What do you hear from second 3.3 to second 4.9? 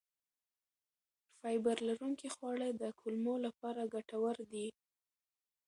لپاره ګټور دي.